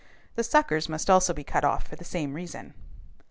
The 0.33 0.43
suckers 0.43 0.89
must 0.89 1.11
also 1.11 1.31
be 1.31 1.43
cut 1.43 1.63
off 1.63 1.85
for 1.87 1.95
the 1.95 2.03
same 2.03 2.33
reason. 2.33 2.73